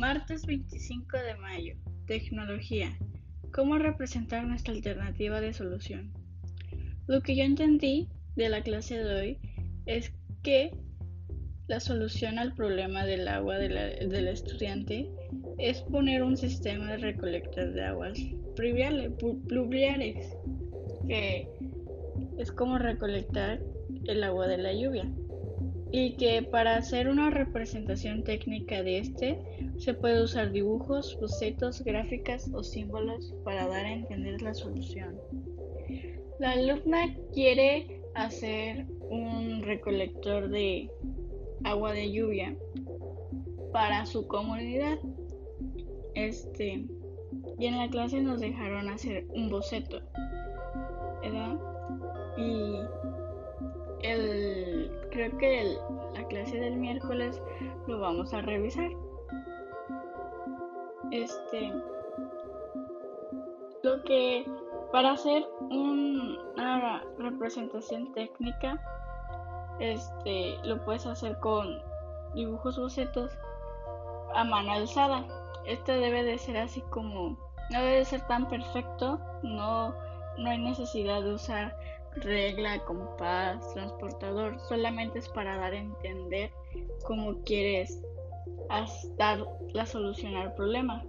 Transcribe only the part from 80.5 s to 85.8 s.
hay necesidad de usar regla, compás, transportador, solamente es para dar a